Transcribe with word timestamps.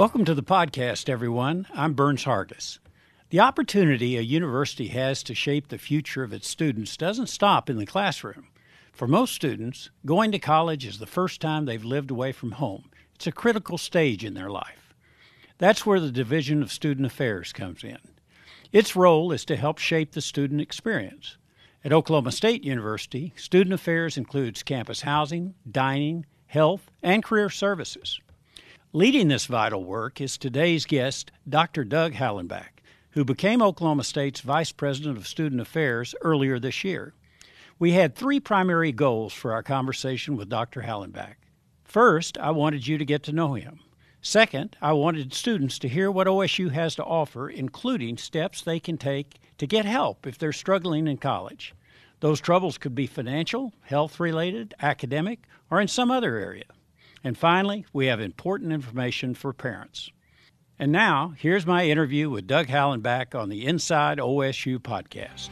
Welcome 0.00 0.24
to 0.24 0.34
the 0.34 0.42
podcast, 0.42 1.10
everyone. 1.10 1.66
I'm 1.74 1.92
Burns 1.92 2.24
Hargis. 2.24 2.78
The 3.28 3.40
opportunity 3.40 4.16
a 4.16 4.22
university 4.22 4.86
has 4.86 5.22
to 5.24 5.34
shape 5.34 5.68
the 5.68 5.76
future 5.76 6.22
of 6.22 6.32
its 6.32 6.48
students 6.48 6.96
doesn't 6.96 7.26
stop 7.26 7.68
in 7.68 7.76
the 7.76 7.84
classroom. 7.84 8.46
For 8.94 9.06
most 9.06 9.34
students, 9.34 9.90
going 10.06 10.32
to 10.32 10.38
college 10.38 10.86
is 10.86 11.00
the 11.00 11.06
first 11.06 11.42
time 11.42 11.66
they've 11.66 11.84
lived 11.84 12.10
away 12.10 12.32
from 12.32 12.52
home. 12.52 12.88
It's 13.14 13.26
a 13.26 13.30
critical 13.30 13.76
stage 13.76 14.24
in 14.24 14.32
their 14.32 14.48
life. 14.48 14.94
That's 15.58 15.84
where 15.84 16.00
the 16.00 16.10
Division 16.10 16.62
of 16.62 16.72
Student 16.72 17.04
Affairs 17.04 17.52
comes 17.52 17.84
in. 17.84 17.98
Its 18.72 18.96
role 18.96 19.32
is 19.32 19.44
to 19.44 19.56
help 19.56 19.76
shape 19.76 20.12
the 20.12 20.22
student 20.22 20.62
experience. 20.62 21.36
At 21.84 21.92
Oklahoma 21.92 22.32
State 22.32 22.64
University, 22.64 23.34
Student 23.36 23.74
Affairs 23.74 24.16
includes 24.16 24.62
campus 24.62 25.02
housing, 25.02 25.56
dining, 25.70 26.24
health, 26.46 26.90
and 27.02 27.22
career 27.22 27.50
services. 27.50 28.18
Leading 28.92 29.28
this 29.28 29.46
vital 29.46 29.84
work 29.84 30.20
is 30.20 30.36
today's 30.36 30.84
guest, 30.84 31.30
Dr. 31.48 31.84
Doug 31.84 32.14
Hallenbeck, 32.14 32.82
who 33.10 33.24
became 33.24 33.62
Oklahoma 33.62 34.02
State's 34.02 34.40
Vice 34.40 34.72
President 34.72 35.16
of 35.16 35.28
Student 35.28 35.60
Affairs 35.60 36.12
earlier 36.22 36.58
this 36.58 36.82
year. 36.82 37.14
We 37.78 37.92
had 37.92 38.16
three 38.16 38.40
primary 38.40 38.90
goals 38.90 39.32
for 39.32 39.52
our 39.52 39.62
conversation 39.62 40.36
with 40.36 40.48
Dr. 40.48 40.82
Hallenbeck. 40.82 41.36
First, 41.84 42.36
I 42.38 42.50
wanted 42.50 42.88
you 42.88 42.98
to 42.98 43.04
get 43.04 43.22
to 43.22 43.32
know 43.32 43.54
him. 43.54 43.78
Second, 44.22 44.76
I 44.82 44.92
wanted 44.94 45.34
students 45.34 45.78
to 45.78 45.88
hear 45.88 46.10
what 46.10 46.26
OSU 46.26 46.72
has 46.72 46.96
to 46.96 47.04
offer, 47.04 47.48
including 47.48 48.16
steps 48.16 48.60
they 48.60 48.80
can 48.80 48.98
take 48.98 49.38
to 49.58 49.68
get 49.68 49.84
help 49.84 50.26
if 50.26 50.36
they're 50.36 50.52
struggling 50.52 51.06
in 51.06 51.18
college. 51.18 51.76
Those 52.18 52.40
troubles 52.40 52.76
could 52.76 52.96
be 52.96 53.06
financial, 53.06 53.72
health 53.82 54.18
related, 54.18 54.74
academic, 54.82 55.46
or 55.70 55.80
in 55.80 55.86
some 55.86 56.10
other 56.10 56.36
area. 56.36 56.64
And 57.22 57.36
finally, 57.36 57.84
we 57.92 58.06
have 58.06 58.20
important 58.20 58.72
information 58.72 59.34
for 59.34 59.52
parents. 59.52 60.10
And 60.78 60.90
now, 60.90 61.34
here's 61.36 61.66
my 61.66 61.86
interview 61.86 62.30
with 62.30 62.46
Doug 62.46 62.68
Hallenbeck 62.68 63.38
on 63.38 63.50
the 63.50 63.66
Inside 63.66 64.16
OSU 64.16 64.78
podcast. 64.78 65.50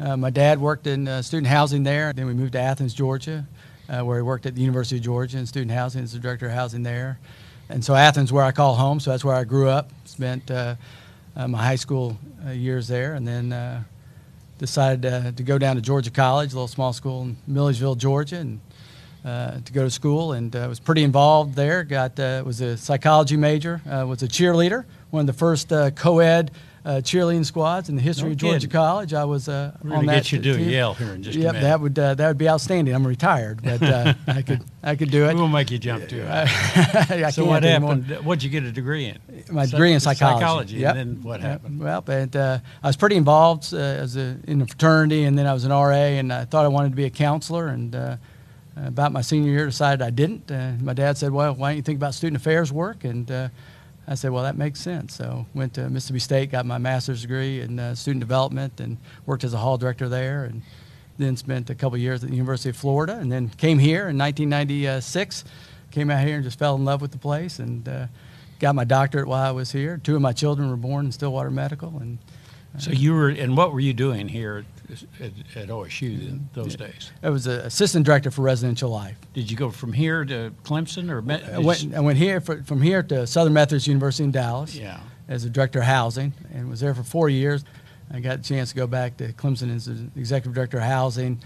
Uh, 0.00 0.16
my 0.16 0.30
dad 0.30 0.60
worked 0.60 0.88
in 0.88 1.06
uh, 1.06 1.22
student 1.22 1.46
housing 1.46 1.84
there. 1.84 2.12
Then 2.12 2.26
we 2.26 2.34
moved 2.34 2.54
to 2.54 2.60
Athens, 2.60 2.92
Georgia, 2.92 3.46
uh, 3.88 4.00
where 4.00 4.16
he 4.16 4.22
worked 4.22 4.46
at 4.46 4.56
the 4.56 4.60
University 4.60 4.96
of 4.96 5.04
Georgia 5.04 5.38
in 5.38 5.46
student 5.46 5.70
housing 5.70 6.02
as 6.02 6.12
the 6.12 6.18
director 6.18 6.46
of 6.46 6.52
housing 6.52 6.82
there. 6.82 7.20
And 7.68 7.84
so 7.84 7.94
Athens, 7.94 8.32
where 8.32 8.44
I 8.44 8.50
call 8.50 8.74
home, 8.74 8.98
so 8.98 9.10
that's 9.10 9.24
where 9.24 9.36
I 9.36 9.44
grew 9.44 9.68
up. 9.68 9.90
Spent 10.04 10.50
uh, 10.50 10.74
uh, 11.36 11.46
my 11.46 11.58
high 11.64 11.76
school 11.76 12.18
uh, 12.44 12.50
years 12.50 12.88
there, 12.88 13.14
and 13.14 13.26
then 13.26 13.84
decided 14.58 15.36
to 15.36 15.42
go 15.42 15.58
down 15.58 15.76
to 15.76 15.82
Georgia 15.82 16.10
College, 16.10 16.52
a 16.52 16.56
little 16.56 16.68
small 16.68 16.92
school 16.92 17.22
in 17.22 17.36
Milledgeville, 17.46 17.94
Georgia, 17.94 18.36
and 18.36 18.60
uh, 19.24 19.58
to 19.64 19.72
go 19.72 19.84
to 19.84 19.90
school. 19.90 20.32
And 20.32 20.54
uh, 20.54 20.66
was 20.68 20.80
pretty 20.80 21.02
involved 21.02 21.54
there. 21.54 21.82
Got 21.82 22.18
uh, 22.20 22.42
was 22.44 22.60
a 22.60 22.76
psychology 22.76 23.36
major. 23.36 23.80
Uh, 23.88 24.06
was 24.06 24.22
a 24.22 24.28
cheerleader. 24.28 24.84
One 25.10 25.22
of 25.22 25.26
the 25.26 25.32
first 25.32 25.72
uh, 25.72 25.90
co-ed 25.90 26.50
uh, 26.84 27.00
cheerleading 27.02 27.46
squads 27.46 27.88
in 27.88 27.96
the 27.96 28.02
history 28.02 28.26
No 28.28 28.32
of 28.32 28.36
Georgia 28.36 28.58
kidding. 28.66 28.70
College. 28.70 29.14
I 29.14 29.24
was 29.24 29.48
uh, 29.48 29.72
We're 29.82 29.96
on 29.96 30.06
that 30.06 30.14
get 30.24 30.32
you 30.32 30.38
to 30.38 30.44
do 30.44 30.54
a 30.54 30.58
team. 30.58 30.68
Yale 30.68 30.92
here 30.94 31.14
in 31.14 31.22
just 31.22 31.36
a 31.36 31.40
Yep, 31.40 31.52
minute. 31.54 31.66
that 31.66 31.80
would 31.80 31.98
uh, 31.98 32.14
that 32.14 32.28
would 32.28 32.36
be 32.38 32.48
outstanding. 32.48 32.94
I'm 32.94 33.06
retired, 33.06 33.62
but 33.62 33.82
uh, 33.82 34.14
I 34.26 34.42
could 34.42 34.60
I 34.82 34.94
could 34.94 35.10
do 35.10 35.26
it. 35.28 35.34
We'll 35.34 35.48
make 35.48 35.70
you 35.70 35.78
jump 35.78 36.08
to 36.08 36.16
it. 36.18 37.30
So 37.32 37.44
what 37.46 37.64
anymore. 37.64 37.96
happened? 37.96 38.26
What'd 38.26 38.42
you 38.42 38.50
get 38.50 38.64
a 38.64 38.72
degree 38.72 39.06
in? 39.06 39.18
my 39.50 39.62
Psych- 39.64 39.70
degree 39.72 39.92
in 39.92 40.00
psychology. 40.00 40.40
Psychology. 40.40 40.76
Yep. 40.78 40.96
And 40.96 41.16
then 41.16 41.22
what 41.22 41.40
Yep. 41.40 41.50
happened? 41.50 41.80
Well, 41.80 42.04
and 42.08 42.36
uh, 42.36 42.58
I 42.82 42.86
was 42.86 42.96
pretty 42.96 43.16
involved 43.16 43.72
uh, 43.72 43.78
as 43.78 44.16
a, 44.16 44.36
in 44.46 44.58
the 44.58 44.66
fraternity, 44.66 45.24
and 45.24 45.38
then 45.38 45.46
I 45.46 45.52
was 45.54 45.64
an 45.64 45.70
RA, 45.70 45.90
and 45.92 46.32
I 46.32 46.44
thought 46.44 46.64
I 46.64 46.68
wanted 46.68 46.90
to 46.90 46.96
be 46.96 47.04
a 47.04 47.10
counselor. 47.10 47.68
And 47.68 47.94
uh, 47.94 48.16
about 48.76 49.12
my 49.12 49.20
senior 49.22 49.50
year, 49.52 49.66
decided 49.66 50.02
I 50.02 50.10
didn't. 50.10 50.50
Uh, 50.50 50.72
my 50.82 50.92
dad 50.92 51.16
said, 51.16 51.32
"Well, 51.32 51.54
why 51.54 51.70
don't 51.70 51.76
you 51.76 51.82
think 51.82 51.96
about 51.96 52.12
student 52.14 52.36
affairs 52.40 52.70
work?" 52.72 53.04
And 53.04 53.30
uh, 53.30 53.48
I 54.06 54.14
said, 54.14 54.30
"Well, 54.30 54.42
that 54.44 54.56
makes 54.56 54.80
sense." 54.80 55.14
So 55.14 55.46
went 55.54 55.74
to 55.74 55.88
Mississippi 55.88 56.18
State, 56.18 56.50
got 56.50 56.66
my 56.66 56.78
master's 56.78 57.22
degree 57.22 57.60
in 57.60 57.78
uh, 57.78 57.94
student 57.94 58.20
development, 58.20 58.80
and 58.80 58.98
worked 59.26 59.44
as 59.44 59.54
a 59.54 59.58
hall 59.58 59.78
director 59.78 60.08
there, 60.08 60.44
and 60.44 60.62
then 61.18 61.36
spent 61.36 61.70
a 61.70 61.74
couple 61.74 61.96
years 61.98 62.22
at 62.22 62.30
the 62.30 62.36
University 62.36 62.70
of 62.70 62.76
Florida, 62.76 63.16
and 63.18 63.30
then 63.30 63.48
came 63.48 63.78
here 63.78 64.08
in 64.08 64.18
1996. 64.18 65.44
Came 65.90 66.10
out 66.10 66.26
here 66.26 66.34
and 66.34 66.44
just 66.44 66.58
fell 66.58 66.74
in 66.74 66.84
love 66.84 67.00
with 67.00 67.12
the 67.12 67.18
place, 67.18 67.58
and 67.58 67.88
uh, 67.88 68.06
got 68.58 68.74
my 68.74 68.84
doctorate 68.84 69.28
while 69.28 69.46
I 69.46 69.52
was 69.52 69.72
here. 69.72 70.00
Two 70.02 70.16
of 70.16 70.22
my 70.22 70.32
children 70.32 70.68
were 70.68 70.76
born 70.76 71.06
in 71.06 71.12
Stillwater 71.12 71.50
Medical, 71.50 71.98
and 71.98 72.18
So 72.78 72.90
you 72.90 73.14
were, 73.14 73.28
and 73.28 73.56
what 73.56 73.72
were 73.72 73.80
you 73.80 73.92
doing 73.92 74.28
here 74.28 74.64
at, 74.90 75.32
at, 75.56 75.68
OSU 75.68 76.28
in 76.28 76.48
those 76.52 76.76
days? 76.76 77.12
I 77.22 77.30
was 77.30 77.46
an 77.46 77.60
assistant 77.60 78.06
director 78.06 78.30
for 78.30 78.42
residential 78.42 78.90
life. 78.90 79.18
Did 79.32 79.50
you 79.50 79.56
go 79.56 79.70
from 79.70 79.92
here 79.92 80.24
to 80.24 80.52
Clemson 80.62 81.10
or? 81.10 81.22
Met, 81.22 81.44
I 81.44 81.58
went, 81.58 81.94
I 81.94 82.00
went 82.00 82.18
here 82.18 82.40
for, 82.40 82.62
from 82.62 82.82
here 82.82 83.02
to 83.04 83.26
Southern 83.26 83.52
Methodist 83.52 83.86
University 83.86 84.24
in 84.24 84.30
Dallas 84.30 84.74
yeah. 84.74 85.00
as 85.28 85.44
a 85.44 85.50
director 85.50 85.80
of 85.80 85.86
housing, 85.86 86.32
and 86.52 86.68
was 86.68 86.80
there 86.80 86.94
for 86.94 87.02
four 87.02 87.28
years. 87.28 87.64
I 88.12 88.20
got 88.20 88.40
a 88.40 88.42
chance 88.42 88.70
to 88.70 88.76
go 88.76 88.86
back 88.86 89.16
to 89.18 89.32
Clemson 89.32 89.74
as 89.74 89.86
the 89.86 90.08
executive 90.16 90.54
director 90.54 90.78
of 90.78 90.84
housing. 90.84 91.40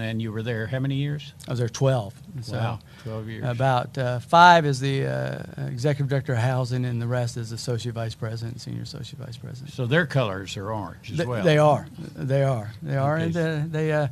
And 0.00 0.20
you 0.22 0.32
were 0.32 0.42
there 0.42 0.66
how 0.66 0.78
many 0.78 0.94
years? 0.96 1.32
I 1.46 1.50
was 1.52 1.58
there 1.58 1.68
12. 1.68 2.14
So 2.42 2.56
wow, 2.56 2.78
12 3.04 3.28
years. 3.28 3.44
About 3.46 3.96
uh, 3.98 4.18
five 4.20 4.64
as 4.66 4.78
the 4.80 5.06
uh, 5.06 5.66
executive 5.66 6.08
director 6.08 6.32
of 6.34 6.38
housing, 6.38 6.84
and 6.84 7.00
the 7.02 7.06
rest 7.06 7.36
as 7.36 7.52
associate 7.52 7.94
vice 7.94 8.14
president, 8.14 8.60
senior 8.60 8.82
associate 8.82 9.18
vice 9.18 9.36
president. 9.36 9.72
so 9.72 9.86
their 9.86 10.06
colors 10.06 10.56
are 10.56 10.70
orange 10.72 11.10
as 11.10 11.16
Th- 11.16 11.28
well. 11.28 11.42
They 11.44 11.58
are, 11.58 11.86
they 12.16 12.42
are, 12.44 12.72
they 12.82 12.96
are, 12.96 13.16
Okay. 13.18 13.24
and 13.24 13.36
uh, 13.36 13.60
they 13.72 13.92
uh, 13.92 14.08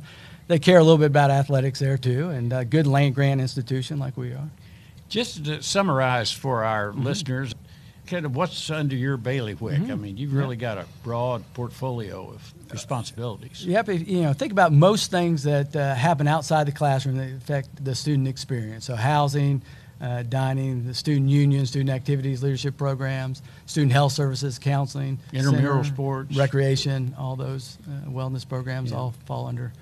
they 0.47 0.59
care 0.59 0.77
a 0.79 0.83
little 0.83 0.97
bit 0.97 1.07
about 1.07 1.29
athletics 1.31 1.79
there 1.79 1.97
too, 1.97 2.29
and 2.29 2.51
a 2.53 2.63
good 2.65 2.87
land 2.87 3.15
grant 3.15 3.39
institution 3.41 3.99
like 3.99 4.15
we 4.17 4.31
are. 4.33 4.49
Just 5.09 5.45
to 5.45 5.61
summarize 5.63 6.31
for 6.31 6.63
our 6.63 6.91
Mm-hmm. 6.91 7.03
listeners, 7.03 7.53
kind 8.07 8.25
of 8.25 8.35
what's 8.35 8.69
under 8.69 8.95
your 8.95 9.17
bailiwick. 9.17 9.79
Mm-hmm. 9.79 9.91
I 9.91 9.95
mean, 9.95 10.17
you've 10.17 10.33
really 10.33 10.55
got 10.55 10.77
a 10.77 10.85
broad 11.03 11.43
portfolio 11.53 12.29
of 12.29 12.53
responsibilities. 12.71 13.65
Yep, 13.65 13.89
if, 13.89 14.07
you 14.07 14.21
know, 14.23 14.33
think 14.33 14.51
about 14.51 14.71
most 14.71 15.11
things 15.11 15.43
that 15.43 15.75
uh, 15.75 15.93
happen 15.93 16.27
outside 16.27 16.67
the 16.67 16.71
classroom 16.71 17.17
that 17.17 17.31
affect 17.31 17.83
the 17.83 17.93
student 17.95 18.27
experience. 18.27 18.85
So 18.85 18.95
housing, 18.95 19.61
uh, 20.01 20.23
dining, 20.23 20.85
the 20.85 20.93
student 20.93 21.29
union, 21.29 21.65
student 21.65 21.89
activities, 21.89 22.43
leadership 22.43 22.77
programs, 22.77 23.41
student 23.65 23.91
health 23.91 24.11
services, 24.13 24.59
counseling, 24.59 25.19
Intramural 25.33 25.83
center, 25.83 25.95
sports. 25.95 26.35
recreation, 26.37 27.15
all 27.17 27.35
those 27.35 27.77
uh, 27.87 28.09
wellness 28.09 28.47
programs 28.47 28.91
Yeah. 28.91 28.97
all 28.97 29.13
fall 29.25 29.47
under 29.47 29.73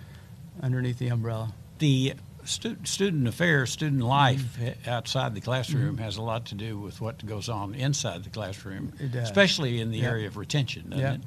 underneath 0.63 0.97
the 0.99 1.09
umbrella. 1.09 1.51
The 1.79 2.13
stu- 2.45 2.77
student 2.83 3.27
affairs, 3.27 3.71
student 3.71 4.01
life 4.03 4.57
Mm-hmm. 4.59 4.89
outside 4.89 5.35
the 5.35 5.41
classroom 5.41 5.97
has 5.97 6.17
a 6.17 6.21
lot 6.21 6.45
to 6.47 6.55
do 6.55 6.77
with 6.79 7.01
what 7.01 7.25
goes 7.25 7.49
on 7.49 7.75
inside 7.75 8.23
the 8.23 8.29
classroom, 8.29 8.93
It 8.99 9.11
does. 9.11 9.23
especially 9.23 9.81
in 9.81 9.91
the 9.91 9.99
Yeah. 9.99 10.09
area 10.09 10.27
of 10.27 10.37
retention, 10.37 10.89
doesn't 10.89 10.99
Yeah. 11.05 11.13
it? 11.15 11.21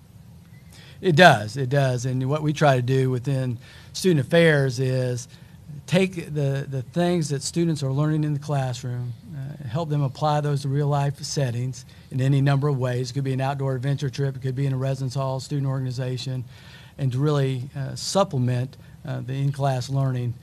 It 1.00 1.16
does. 1.16 1.56
It 1.56 1.68
does. 1.68 2.06
And 2.06 2.28
what 2.28 2.42
we 2.42 2.52
try 2.52 2.76
to 2.76 2.82
do 2.82 3.10
within 3.10 3.58
student 3.92 4.26
affairs 4.26 4.80
is 4.80 5.28
take 5.86 6.34
the, 6.34 6.66
the 6.68 6.82
things 6.82 7.28
that 7.28 7.42
students 7.42 7.82
are 7.82 7.92
learning 7.92 8.24
in 8.24 8.32
the 8.34 8.38
classroom, 8.40 9.12
uh, 9.36 9.66
help 9.68 9.88
them 9.90 10.02
apply 10.02 10.40
those 10.40 10.62
to 10.62 10.68
real 10.68 10.88
life 10.88 11.22
settings 11.22 11.84
in 12.10 12.20
any 12.20 12.40
number 12.40 12.66
of 12.68 12.78
ways. 12.78 13.10
It 13.10 13.14
could 13.14 13.24
be 13.24 13.32
an 13.32 13.40
outdoor 13.40 13.74
adventure 13.76 14.10
trip, 14.10 14.36
it 14.36 14.42
could 14.42 14.56
be 14.56 14.66
in 14.66 14.72
a 14.72 14.76
residence 14.76 15.14
hall, 15.14 15.38
student 15.40 15.66
organization, 15.68 16.44
and 16.98 17.12
to 17.12 17.18
really 17.18 17.70
uh, 17.76 17.94
supplement 17.94 18.76
uh, 19.06 19.20
the 19.20 19.32
in 19.34 19.52
class 19.52 19.88
learning 19.88 20.34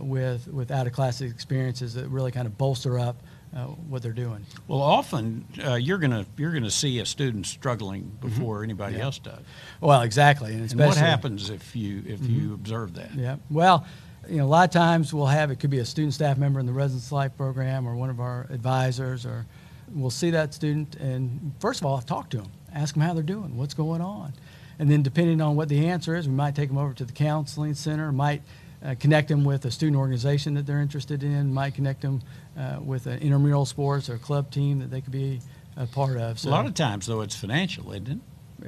with, 0.00 0.48
with 0.48 0.70
out 0.70 0.86
of 0.86 0.92
class 0.92 1.20
experiences 1.20 1.94
that 1.94 2.08
really 2.08 2.30
kind 2.32 2.46
of 2.46 2.56
bolster 2.58 2.98
up 2.98 3.16
uh, 3.56 3.64
what 3.66 4.02
they're 4.02 4.12
doing. 4.12 4.44
Well, 4.66 4.80
often 4.80 5.44
uh, 5.62 5.74
you're 5.74 5.98
gonna 5.98 6.24
you're 6.38 6.52
gonna 6.52 6.70
see 6.70 7.00
a 7.00 7.06
student 7.06 7.46
struggling 7.46 8.02
Mm-hmm. 8.04 8.28
before 8.28 8.64
anybody 8.64 8.98
else 9.00 9.18
does. 9.18 9.40
Well, 9.80 10.02
exactly. 10.02 10.52
And, 10.54 10.70
And 10.70 10.80
what 10.80 10.96
happens 10.96 11.50
if 11.50 11.76
you 11.76 12.02
if 12.06 12.20
Mm-hmm. 12.20 12.40
you 12.40 12.54
observe 12.54 12.94
that? 12.94 13.14
Yeah. 13.14 13.36
Well, 13.50 13.84
you 14.28 14.38
know, 14.38 14.44
a 14.44 14.46
lot 14.46 14.64
of 14.64 14.70
times 14.72 15.12
we'll 15.12 15.26
have 15.26 15.50
it 15.50 15.56
could 15.56 15.68
be 15.70 15.78
a 15.80 15.84
student 15.84 16.14
staff 16.14 16.38
member 16.38 16.60
in 16.60 16.66
the 16.66 16.72
residence 16.72 17.12
life 17.12 17.36
program 17.36 17.86
or 17.86 17.94
one 17.96 18.08
of 18.08 18.20
our 18.20 18.46
advisors, 18.50 19.26
or 19.26 19.44
we'll 19.92 20.10
see 20.10 20.30
that 20.30 20.54
student 20.54 20.94
and 20.96 21.52
first 21.60 21.80
of 21.80 21.86
all, 21.86 22.00
talk 22.00 22.30
to 22.30 22.38
them, 22.38 22.50
ask 22.74 22.94
them 22.94 23.02
how 23.02 23.12
they're 23.12 23.22
doing, 23.22 23.56
what's 23.58 23.74
going 23.74 24.00
on, 24.00 24.32
and 24.78 24.90
then 24.90 25.02
depending 25.02 25.40
on 25.42 25.56
what 25.56 25.68
the 25.68 25.88
answer 25.88 26.14
is, 26.16 26.26
we 26.26 26.34
might 26.34 26.54
take 26.54 26.68
them 26.68 26.78
over 26.78 26.94
to 26.94 27.04
the 27.04 27.12
counseling 27.12 27.74
center, 27.74 28.10
might 28.12 28.42
uh, 28.84 28.94
connect 28.98 29.28
them 29.28 29.44
with 29.44 29.64
a 29.64 29.70
student 29.70 29.96
organization 29.96 30.54
that 30.54 30.66
they're 30.66 30.80
interested 30.80 31.22
in, 31.22 31.52
might 31.52 31.74
connect 31.74 32.02
them 32.02 32.20
uh, 32.58 32.78
with 32.82 33.06
an 33.06 33.18
intramural 33.20 33.66
sports 33.66 34.08
or 34.08 34.18
club 34.18 34.50
team 34.50 34.78
that 34.80 34.90
they 34.90 35.00
could 35.00 35.12
be 35.12 35.40
a 35.76 35.86
part 35.86 36.16
of. 36.16 36.44
a 36.44 36.48
lot 36.48 36.66
of 36.66 36.74
times, 36.74 37.06
though, 37.06 37.20
it's 37.20 37.36
financial, 37.36 37.92
isn't 37.92 38.08
it? 38.08 38.18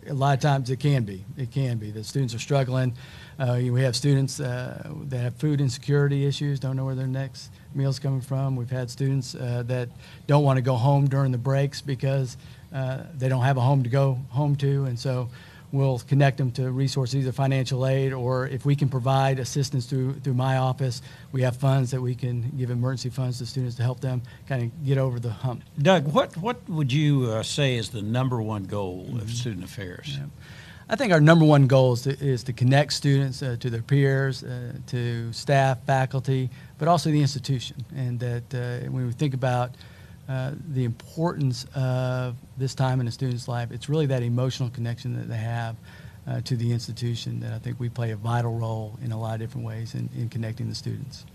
a 0.09 0.15
lot 0.15 0.35
of 0.35 0.41
times 0.41 0.71
it 0.71 0.81
can 0.81 1.05
be. 1.05 1.25
It 1.37 1.51
can 1.51 1.79
be. 1.79 1.91
The 1.91 2.05
students 2.05 2.35
are 2.35 2.39
struggling. 2.39 2.95
Uh, 3.39 3.61
we 3.71 3.83
have 3.83 3.97
students 3.97 4.41
uh, 4.41 4.91
that 5.05 5.19
have 5.19 5.37
food 5.37 5.61
insecurity 5.61 6.27
issues, 6.27 6.61
don't 6.61 6.77
know 6.77 6.85
where 6.85 6.95
their 6.95 7.07
next 7.07 7.51
meal's 7.75 7.99
coming 7.99 8.21
from. 8.21 8.57
We've 8.57 8.71
had 8.71 8.91
students 8.91 9.35
uh, 9.35 9.65
that 9.67 9.89
don't 10.27 10.45
want 10.45 10.57
to 10.57 10.63
go 10.63 10.77
home 10.77 11.09
during 11.09 11.33
the 11.33 11.39
breaks 11.39 11.81
because 11.81 12.37
uh, 12.73 13.05
they 13.17 13.29
don't 13.29 13.43
have 13.43 13.57
a 13.57 13.61
home 13.61 13.83
to 13.83 13.91
go 13.91 14.19
home 14.31 14.57
to. 14.57 14.85
And 14.85 14.99
so 14.99 15.29
we'll 15.75 15.99
connect 15.99 16.39
them 16.39 16.51
to 16.53 16.71
resources, 16.71 17.17
either 17.17 17.33
financial 17.33 17.87
aid 17.87 18.13
or 18.13 18.47
if 18.47 18.65
we 18.65 18.77
can 18.77 18.89
provide 18.89 19.39
assistance 19.39 19.87
through 19.87 20.15
through 20.21 20.35
my 20.35 20.57
office, 20.57 21.03
we 21.33 21.43
have 21.43 21.57
funds 21.57 21.91
that 21.91 22.01
we 22.01 22.15
can 22.15 22.51
give 22.57 22.71
emergency 22.71 23.11
funds 23.11 23.39
to 23.39 23.47
students 23.47 23.75
to 23.77 23.83
help 23.83 24.01
them 24.01 24.23
kind 24.49 24.63
of 24.63 24.87
get 24.87 24.99
over 24.99 25.19
the 25.19 25.31
hump. 25.31 25.63
Doug, 25.83 26.07
what, 26.07 26.37
what 26.37 26.67
would 26.69 26.93
you 26.93 27.31
uh, 27.31 27.43
say 27.43 27.75
is 27.75 27.91
the 27.91 28.03
number 28.03 28.41
one 28.41 28.65
goal 28.65 29.07
of 29.21 29.29
student 29.31 29.65
affairs? 29.65 30.17
Yeah. 30.19 30.27
I 30.89 30.97
think 30.97 31.13
our 31.13 31.21
number 31.21 31.47
one 31.47 31.67
goal 31.67 31.95
is 31.95 32.03
to, 32.03 32.11
is 32.11 32.45
to 32.45 32.53
connect 32.53 32.93
students 32.93 33.43
uh, 33.43 33.57
to 33.59 33.71
their 33.71 33.83
peers, 33.83 34.45
uh, 34.45 34.75
to 34.89 35.33
staff, 35.33 35.79
faculty, 35.87 36.51
but 36.79 36.89
also 36.89 37.11
the 37.11 37.21
institution. 37.21 37.85
And 37.97 38.21
that 38.21 38.55
uh, 38.55 38.91
when 38.91 39.07
we 39.07 39.13
think 39.13 39.35
about 39.35 39.71
uh, 40.29 40.53
the 40.71 40.85
importance 40.85 41.67
of 41.75 42.37
this 42.57 42.75
time 42.75 43.01
in 43.01 43.09
a 43.09 43.13
student's 43.13 43.49
life, 43.49 43.71
it's 43.73 43.89
really 43.89 44.07
that 44.07 44.23
emotional 44.23 44.71
connection 44.71 45.17
that 45.17 45.29
they 45.29 45.37
have 45.37 45.77
uh, 46.27 46.41
to 46.41 46.57
the 46.57 46.73
institution 46.73 47.41
that 47.41 47.53
I 47.53 47.59
think 47.59 47.79
we 47.79 47.89
play 47.89 48.13
a 48.13 48.17
vital 48.17 48.55
role 48.55 48.99
in 49.05 49.13
a 49.13 49.19
lot 49.19 49.35
of 49.35 49.41
different 49.41 49.67
ways 49.67 49.95
in, 49.95 50.09
in 50.17 50.29
connecting 50.29 50.69
the 50.69 50.75
students. 50.75 51.27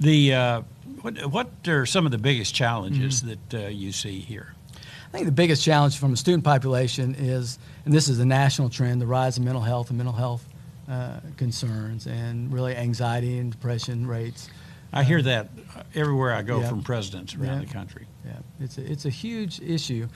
The 0.00 0.34
uh, 0.34 0.62
what, 1.00 1.26
what 1.26 1.50
are 1.66 1.84
some 1.84 2.06
of 2.06 2.12
the 2.12 2.18
biggest 2.18 2.54
challenges 2.54 3.22
that 3.22 3.54
uh, 3.54 3.66
you 3.66 3.90
see 3.90 4.20
here? 4.20 4.54
I 4.72 5.10
think 5.10 5.26
the 5.26 5.32
biggest 5.32 5.64
challenge 5.64 5.98
from 5.98 6.12
a 6.12 6.16
student 6.16 6.44
population 6.44 7.16
is, 7.18 7.58
and 7.84 7.94
this 7.94 8.08
is 8.08 8.20
a 8.20 8.26
national 8.26 8.68
trend, 8.68 9.00
the 9.00 9.06
rise 9.06 9.38
of 9.38 9.42
mental 9.42 9.62
health 9.62 9.88
and 9.88 9.96
mental 9.96 10.14
health 10.14 10.46
uh, 10.88 11.20
concerns, 11.36 12.06
and 12.06 12.52
really 12.52 12.76
anxiety 12.76 13.38
and 13.38 13.50
depression 13.50 14.06
rates. 14.06 14.50
I 14.92 15.04
hear 15.04 15.20
that 15.22 15.48
everywhere 15.94 16.32
I 16.32 16.42
go 16.42 16.60
Yeah. 16.60 16.68
from 16.68 16.82
presidents 16.82 17.34
around 17.34 17.60
Yeah. 17.60 17.66
the 17.66 17.72
country. 17.72 18.06
Yeah, 18.24 18.32
it's 18.60 18.78
a, 18.78 18.90
it's 18.92 19.04
a 19.04 19.10
huge 19.10 19.60
issue. 19.60 20.08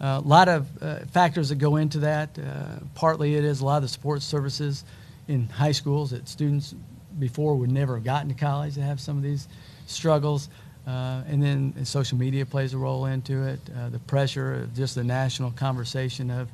A 0.00 0.20
lot 0.20 0.48
of 0.48 0.66
uh, 0.82 1.00
factors 1.12 1.50
that 1.50 1.56
go 1.56 1.76
into 1.76 1.98
that. 2.00 2.38
Uh, 2.38 2.80
partly 2.94 3.34
it 3.34 3.44
is 3.44 3.60
a 3.60 3.64
lot 3.64 3.76
of 3.76 3.82
the 3.82 3.88
support 3.88 4.22
services 4.22 4.84
in 5.28 5.46
high 5.48 5.72
schools 5.72 6.10
that 6.10 6.28
students 6.28 6.74
before 7.18 7.54
would 7.56 7.70
never 7.70 7.96
have 7.96 8.04
gotten 8.04 8.28
to 8.28 8.34
college 8.34 8.74
that 8.76 8.82
have 8.82 9.00
some 9.00 9.16
of 9.16 9.22
these 9.22 9.46
struggles. 9.86 10.48
Uh, 10.86 11.22
and 11.28 11.42
then 11.42 11.74
uh, 11.78 11.84
social 11.84 12.16
media 12.16 12.46
plays 12.46 12.72
a 12.72 12.78
role 12.78 13.04
into 13.06 13.42
it. 13.46 13.60
Uh, 13.76 13.90
the 13.90 13.98
pressure 14.00 14.54
of 14.62 14.74
just 14.74 14.94
the 14.94 15.04
national 15.04 15.50
conversation 15.50 16.30
of, 16.30 16.48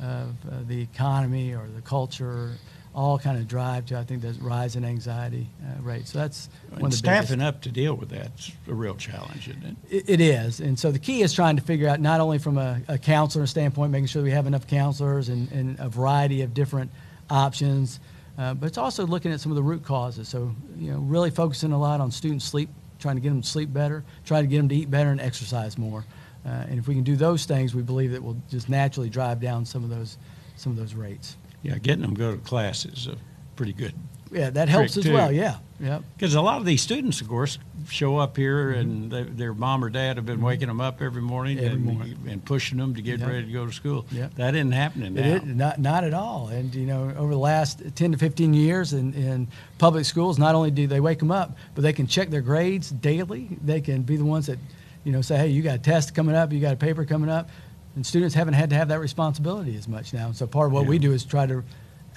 of 0.00 0.28
uh, 0.50 0.56
the 0.66 0.80
economy 0.80 1.54
or 1.54 1.66
the 1.76 1.80
culture 1.82 2.52
all 2.98 3.16
kind 3.16 3.38
of 3.38 3.46
drive 3.46 3.86
to, 3.86 3.96
I 3.96 4.02
think, 4.02 4.22
that 4.22 4.34
rise 4.40 4.74
in 4.74 4.84
anxiety 4.84 5.46
uh, 5.62 5.80
rate. 5.82 6.08
So 6.08 6.18
that's 6.18 6.48
one 6.70 6.86
of 6.86 6.90
the 6.90 6.96
staffing 6.96 7.38
biggest. 7.38 7.46
up 7.46 7.62
to 7.62 7.68
deal 7.70 7.94
with 7.94 8.08
that's 8.08 8.50
a 8.66 8.74
real 8.74 8.96
challenge, 8.96 9.48
isn't 9.48 9.62
it? 9.62 9.76
It, 9.88 10.10
it 10.10 10.20
is, 10.20 10.58
and 10.58 10.76
so 10.76 10.90
the 10.90 10.98
key 10.98 11.22
is 11.22 11.32
trying 11.32 11.54
to 11.54 11.62
figure 11.62 11.88
out 11.88 12.00
not 12.00 12.20
only 12.20 12.38
from 12.38 12.58
a, 12.58 12.80
a 12.88 12.98
counselor 12.98 13.46
standpoint, 13.46 13.92
making 13.92 14.06
sure 14.06 14.24
we 14.24 14.32
have 14.32 14.48
enough 14.48 14.66
counselors 14.66 15.28
and, 15.28 15.50
and 15.52 15.78
a 15.78 15.88
variety 15.88 16.42
of 16.42 16.54
different 16.54 16.90
options, 17.30 18.00
uh, 18.36 18.54
but 18.54 18.66
it's 18.66 18.78
also 18.78 19.06
looking 19.06 19.30
at 19.30 19.38
some 19.38 19.52
of 19.52 19.56
the 19.56 19.62
root 19.62 19.84
causes. 19.84 20.26
So 20.28 20.52
you 20.76 20.90
know, 20.90 20.98
really 20.98 21.30
focusing 21.30 21.70
a 21.70 21.78
lot 21.78 22.00
on 22.00 22.10
student 22.10 22.42
sleep, 22.42 22.68
trying 22.98 23.14
to 23.14 23.22
get 23.22 23.28
them 23.28 23.42
to 23.42 23.48
sleep 23.48 23.72
better, 23.72 24.02
trying 24.24 24.42
to 24.42 24.48
get 24.48 24.56
them 24.56 24.68
to 24.70 24.74
eat 24.74 24.90
better 24.90 25.10
and 25.10 25.20
exercise 25.20 25.78
more. 25.78 26.04
Uh, 26.44 26.48
and 26.68 26.80
if 26.80 26.88
we 26.88 26.96
can 26.96 27.04
do 27.04 27.14
those 27.14 27.44
things, 27.44 27.76
we 27.76 27.82
believe 27.82 28.10
that 28.10 28.24
will 28.24 28.36
just 28.50 28.68
naturally 28.68 29.08
drive 29.08 29.40
down 29.40 29.64
some 29.64 29.84
of 29.84 29.90
those 29.90 30.18
some 30.56 30.72
of 30.72 30.78
those 30.78 30.94
rates. 30.94 31.36
Yeah, 31.62 31.78
getting 31.78 32.02
them 32.02 32.14
to 32.14 32.18
go 32.18 32.32
to 32.32 32.38
class 32.38 32.84
is 32.84 33.06
a 33.08 33.16
pretty 33.56 33.72
good. 33.72 33.94
Yeah, 34.30 34.50
that 34.50 34.68
helps 34.68 34.96
as 34.96 35.04
too. 35.04 35.14
well. 35.14 35.32
Yeah, 35.32 35.56
yeah. 35.80 36.00
Because 36.16 36.34
a 36.34 36.42
lot 36.42 36.58
of 36.58 36.66
these 36.66 36.82
students, 36.82 37.20
of 37.22 37.28
course, 37.28 37.58
show 37.88 38.18
up 38.18 38.36
here 38.36 38.66
Mm-hmm. 38.72 38.80
and 38.80 39.10
they, 39.10 39.22
their 39.22 39.54
mom 39.54 39.82
or 39.82 39.88
dad 39.88 40.16
have 40.18 40.26
been 40.26 40.42
waking 40.42 40.68
them 40.68 40.80
up 40.82 41.00
every 41.00 41.22
morning, 41.22 41.58
Every 41.58 41.70
and, 41.72 41.84
morning. 41.84 42.18
and 42.28 42.44
pushing 42.44 42.76
them 42.76 42.94
to 42.94 43.00
get 43.02 43.20
Yep. 43.20 43.28
ready 43.28 43.46
to 43.46 43.52
go 43.52 43.64
to 43.66 43.72
school. 43.72 44.04
Yep. 44.12 44.34
That 44.34 44.54
isn't 44.54 44.72
happening 44.72 45.14
now. 45.14 45.20
It 45.22 45.42
is, 45.44 45.54
not, 45.56 45.80
not 45.80 46.04
at 46.04 46.12
all. 46.12 46.48
And, 46.48 46.74
you 46.74 46.84
know, 46.86 47.10
over 47.16 47.32
the 47.32 47.38
last 47.38 47.82
10 47.96 48.12
to 48.12 48.18
15 48.18 48.52
years 48.52 48.92
in, 48.92 49.14
in 49.14 49.48
public 49.78 50.04
schools, 50.04 50.38
not 50.38 50.54
only 50.54 50.70
do 50.70 50.86
they 50.86 51.00
wake 51.00 51.18
them 51.20 51.30
up, 51.30 51.56
but 51.74 51.80
they 51.80 51.94
can 51.94 52.06
check 52.06 52.28
their 52.28 52.42
grades 52.42 52.90
daily. 52.90 53.48
They 53.64 53.80
can 53.80 54.02
be 54.02 54.16
the 54.18 54.26
ones 54.26 54.46
that, 54.46 54.58
you 55.04 55.12
know, 55.12 55.22
say, 55.22 55.38
hey, 55.38 55.48
you 55.48 55.62
got 55.62 55.76
a 55.76 55.78
test 55.82 56.14
coming 56.14 56.34
up, 56.36 56.52
you 56.52 56.60
got 56.60 56.74
a 56.74 56.76
paper 56.76 57.06
coming 57.06 57.30
up. 57.30 57.48
And 57.98 58.06
students 58.06 58.32
haven't 58.32 58.54
had 58.54 58.70
to 58.70 58.76
have 58.76 58.86
that 58.90 59.00
responsibility 59.00 59.74
as 59.76 59.88
much 59.88 60.14
now. 60.14 60.30
So 60.30 60.46
part 60.46 60.68
of 60.68 60.72
what 60.72 60.86
we 60.86 61.00
do 61.00 61.12
is 61.12 61.24
try 61.24 61.46
to 61.46 61.64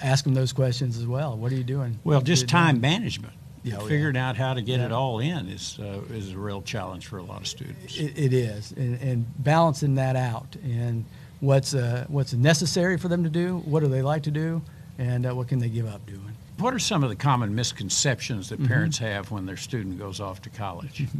ask 0.00 0.22
them 0.22 0.32
those 0.32 0.52
questions 0.52 0.96
as 0.96 1.08
well. 1.08 1.36
What 1.36 1.50
are 1.50 1.56
you 1.56 1.64
doing? 1.64 1.98
Well, 2.04 2.20
just 2.20 2.46
time 2.46 2.76
doing? 2.76 2.82
management. 2.82 3.32
Yeah, 3.64 3.78
oh, 3.78 3.82
yeah. 3.82 3.88
Figuring 3.88 4.16
out 4.16 4.36
how 4.36 4.54
to 4.54 4.62
get 4.62 4.78
it 4.78 4.92
all 4.92 5.18
in 5.18 5.48
is 5.48 5.80
uh, 5.82 6.02
is 6.14 6.34
a 6.34 6.38
real 6.38 6.62
challenge 6.62 7.08
for 7.08 7.18
a 7.18 7.24
lot 7.24 7.40
of 7.40 7.48
students. 7.48 7.98
It, 7.98 8.16
it 8.16 8.32
is, 8.32 8.70
and, 8.76 9.00
and 9.00 9.26
balancing 9.42 9.96
that 9.96 10.14
out, 10.14 10.54
and 10.62 11.04
what's 11.40 11.74
uh, 11.74 12.04
what's 12.06 12.32
necessary 12.32 12.96
for 12.96 13.08
them 13.08 13.24
to 13.24 13.28
do, 13.28 13.58
what 13.64 13.80
do 13.80 13.88
they 13.88 14.02
like 14.02 14.22
to 14.22 14.30
do, 14.30 14.62
and 14.98 15.26
uh, 15.26 15.34
what 15.34 15.48
can 15.48 15.58
they 15.58 15.68
give 15.68 15.88
up 15.88 16.06
doing. 16.06 16.36
What 16.58 16.74
are 16.74 16.78
some 16.78 17.02
of 17.02 17.10
the 17.10 17.16
common 17.16 17.56
misconceptions 17.56 18.50
Mm-hmm. 18.52 18.62
that 18.62 18.68
parents 18.68 18.98
have 18.98 19.32
when 19.32 19.46
their 19.46 19.56
student 19.56 19.98
goes 19.98 20.20
off 20.20 20.42
to 20.42 20.50
college? 20.50 21.06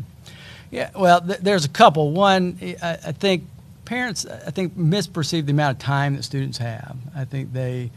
Yeah, 0.71 0.89
well, 0.97 1.21
th- 1.21 1.41
there's 1.41 1.67
a 1.67 1.69
couple. 1.69 2.13
One, 2.13 2.57
I, 2.83 2.93
I 3.09 3.13
think 3.13 3.45
parents, 3.85 4.27
I 4.27 4.51
think, 4.51 4.77
misperceive 4.77 5.47
the 5.47 5.53
amount 5.53 5.77
of 5.77 5.85
time 5.85 6.17
that 6.17 6.23
students 6.23 6.59
have. 6.59 6.97
I 7.15 7.25
think 7.25 7.53
they 7.53 7.91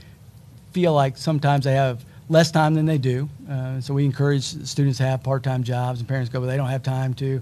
feel 0.72 0.94
like 0.94 1.18
sometimes 1.18 1.66
they 1.66 1.74
have 1.74 2.04
less 2.30 2.52
time 2.52 2.74
than 2.74 2.86
they 2.86 2.98
do. 2.98 3.30
Uh, 3.50 3.80
so 3.82 3.94
we 3.94 4.06
encourage 4.06 4.44
students 4.44 4.98
to 4.98 5.04
have 5.04 5.24
part-time 5.24 5.64
jobs, 5.64 6.00
and 6.00 6.08
parents 6.10 6.30
go, 6.30 6.40
"Well, 6.40 6.50
they 6.50 6.58
don't 6.58 6.70
have 6.70 6.84
time 6.84 7.14
to." 7.16 7.42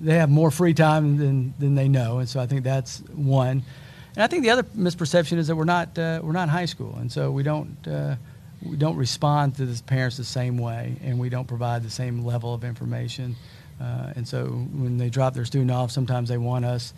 They 0.00 0.14
have 0.14 0.30
more 0.30 0.50
free 0.50 0.74
time 0.74 1.16
than 1.16 1.54
than 1.58 1.74
they 1.74 1.88
know, 1.88 2.18
and 2.18 2.28
so 2.28 2.40
I 2.40 2.46
think 2.46 2.62
that's 2.62 3.00
one. 3.14 3.62
And 4.14 4.22
I 4.22 4.26
think 4.28 4.42
the 4.44 4.50
other 4.50 4.62
misperception 4.62 5.38
is 5.38 5.48
that 5.48 5.56
we're 5.56 5.64
not 5.64 5.98
uh, 5.98 6.20
we're 6.22 6.32
not 6.32 6.48
high 6.48 6.66
school, 6.66 6.96
and 7.00 7.10
so 7.10 7.30
we 7.32 7.42
don't 7.42 7.76
uh, 7.86 8.14
we 8.62 8.76
don't 8.76 8.96
respond 8.96 9.56
to 9.56 9.66
the 9.66 9.82
parents 9.82 10.16
the 10.16 10.24
same 10.24 10.58
way, 10.58 10.96
and 11.02 11.18
we 11.18 11.28
don't 11.28 11.48
provide 11.48 11.82
the 11.82 11.90
same 11.90 12.24
level 12.24 12.54
of 12.54 12.64
information. 12.64 13.34
Uh, 13.80 14.12
and 14.16 14.26
so 14.26 14.46
when 14.46 14.98
they 14.98 15.08
drop 15.08 15.34
their 15.34 15.44
student 15.44 15.70
off, 15.70 15.90
sometimes 15.90 16.28
they 16.28 16.38
want 16.38 16.64
us 16.64 16.92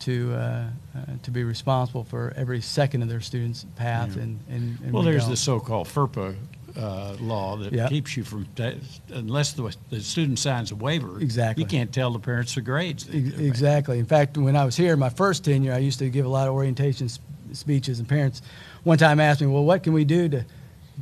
to 0.00 0.32
uh, 0.34 0.38
uh, 0.38 1.00
to 1.22 1.30
be 1.30 1.42
responsible 1.44 2.04
for 2.04 2.32
every 2.36 2.60
second 2.60 3.02
of 3.02 3.08
their 3.08 3.20
student's 3.20 3.66
path. 3.76 4.16
Yeah. 4.16 4.22
And, 4.22 4.40
and, 4.48 4.78
and 4.84 4.92
well, 4.92 5.02
we 5.02 5.10
there's 5.10 5.22
don't. 5.22 5.30
the 5.30 5.36
so-called 5.36 5.88
FERPA 5.88 6.36
uh, 6.76 7.16
law 7.20 7.56
that 7.56 7.72
Yep. 7.72 7.88
keeps 7.90 8.16
you 8.16 8.24
from 8.24 8.46
ta- 8.56 8.72
unless 9.10 9.52
the, 9.52 9.74
the 9.90 10.00
student 10.00 10.38
signs 10.38 10.70
a 10.72 10.76
waiver. 10.76 11.20
Exactly. 11.20 11.62
You 11.62 11.68
can't 11.68 11.92
tell 11.92 12.10
the 12.12 12.18
parents 12.18 12.54
the 12.54 12.60
grades. 12.62 13.08
making. 13.08 13.44
Exactly. 13.46 13.98
In 13.98 14.06
fact, 14.06 14.36
when 14.36 14.56
I 14.56 14.64
was 14.64 14.76
here 14.76 14.92
in 14.92 14.98
my 14.98 15.10
first 15.10 15.44
tenure, 15.44 15.72
I 15.72 15.78
used 15.78 15.98
to 16.00 16.08
give 16.10 16.26
a 16.26 16.28
lot 16.28 16.48
of 16.48 16.54
orientation 16.54 17.06
s- 17.06 17.18
speeches, 17.52 17.98
and 18.00 18.08
parents 18.08 18.42
one 18.84 18.98
time 18.98 19.18
asked 19.20 19.40
me, 19.40 19.46
"Well, 19.46 19.64
what 19.64 19.82
can 19.82 19.92
we 19.92 20.04
do 20.04 20.28
to 20.28 20.44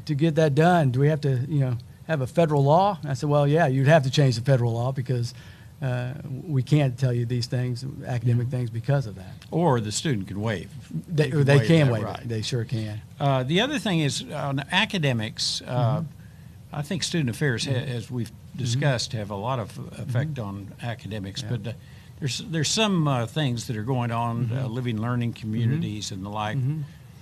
to 0.07 0.15
get 0.15 0.35
that 0.37 0.55
done? 0.55 0.91
Do 0.91 1.01
we 1.01 1.09
have 1.09 1.21
to, 1.23 1.37
you 1.49 1.61
know, 1.61 1.77
have 2.07 2.21
a 2.23 2.27
federal 2.27 2.65
law?" 2.65 2.99
I 3.05 3.15
said, 3.15 3.29
"Well, 3.29 3.47
yeah, 3.47 3.67
you'd 3.67 3.89
have 3.89 4.03
to 4.05 4.11
change 4.11 4.37
the 4.37 4.43
federal 4.43 4.73
law 4.73 4.93
because 4.93 5.35
uh, 5.83 6.15
we 6.47 6.63
can't 6.63 6.97
tell 6.99 7.13
you 7.13 7.27
these 7.27 7.47
things, 7.47 7.85
academic 8.07 8.49
things, 8.49 8.71
because 8.71 9.07
of 9.07 9.17
that. 9.17 9.35
Or 9.51 9.81
the 9.81 9.91
student 9.93 10.29
can 10.29 10.41
waive. 10.41 10.71
They, 11.09 11.31
can 11.31 11.45
they 11.45 11.59
waive 11.59 11.67
can 11.67 11.91
waive 11.91 12.03
right. 12.05 12.21
it. 12.21 12.29
They 12.29 12.43
sure 12.43 12.65
can. 12.65 13.01
Uh, 13.19 13.43
the 13.43 13.61
other 13.61 13.79
thing 13.79 14.01
is 14.01 14.23
on 14.33 14.61
academics. 14.71 15.61
Uh, 15.67 15.73
Mm-hmm. 16.03 16.07
I 16.75 16.81
think 16.81 17.03
student 17.03 17.29
affairs, 17.29 17.67
ha- 17.67 17.73
as 17.73 18.11
we've 18.11 18.33
discussed, 18.57 19.13
have 19.13 19.31
a 19.31 19.37
lot 19.37 19.59
of 19.59 19.77
effect 19.99 20.35
Mm-hmm. 20.35 20.41
on 20.49 20.73
academics. 20.83 21.43
But 21.43 21.67
uh, 21.67 21.73
there's 22.19 22.39
there's 22.39 22.71
some 22.71 23.07
uh, 23.07 23.27
things 23.27 23.67
that 23.67 23.77
are 23.77 23.83
going 23.83 24.11
on, 24.11 24.51
uh, 24.51 24.55
Mm-hmm. 24.65 24.73
living 24.73 24.99
learning 25.03 25.35
communities 25.35 26.13
and 26.13 26.25
the 26.25 26.31
like, 26.31 26.57